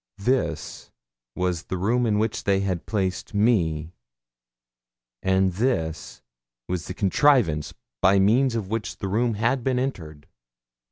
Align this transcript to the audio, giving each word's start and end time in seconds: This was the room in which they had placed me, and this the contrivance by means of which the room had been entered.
This 0.17 0.89
was 1.35 1.65
the 1.65 1.77
room 1.77 2.07
in 2.07 2.17
which 2.17 2.45
they 2.45 2.61
had 2.61 2.87
placed 2.87 3.35
me, 3.35 3.91
and 5.21 5.53
this 5.53 6.23
the 6.67 6.95
contrivance 6.95 7.75
by 8.01 8.17
means 8.17 8.55
of 8.55 8.67
which 8.69 8.97
the 8.97 9.07
room 9.07 9.35
had 9.35 9.63
been 9.63 9.77
entered. 9.77 10.25